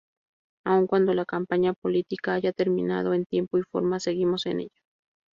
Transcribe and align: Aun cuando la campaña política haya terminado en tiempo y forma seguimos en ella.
Aun 0.65 0.87
cuando 0.87 1.13
la 1.13 1.25
campaña 1.25 1.73
política 1.75 2.33
haya 2.33 2.53
terminado 2.53 3.13
en 3.13 3.27
tiempo 3.27 3.59
y 3.59 3.63
forma 3.71 3.99
seguimos 3.99 4.47
en 4.47 4.61
ella. 4.61 4.81